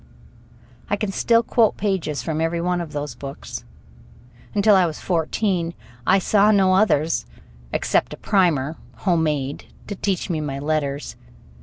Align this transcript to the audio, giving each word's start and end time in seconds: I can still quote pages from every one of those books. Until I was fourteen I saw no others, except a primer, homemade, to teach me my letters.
I 0.89 0.95
can 0.95 1.11
still 1.11 1.43
quote 1.43 1.77
pages 1.77 2.23
from 2.23 2.41
every 2.41 2.59
one 2.59 2.81
of 2.81 2.91
those 2.91 3.13
books. 3.13 3.63
Until 4.55 4.75
I 4.75 4.87
was 4.87 4.99
fourteen 4.99 5.75
I 6.07 6.17
saw 6.17 6.49
no 6.49 6.73
others, 6.73 7.27
except 7.71 8.15
a 8.15 8.17
primer, 8.17 8.77
homemade, 8.95 9.65
to 9.85 9.95
teach 9.95 10.27
me 10.27 10.41
my 10.41 10.57
letters. 10.57 11.17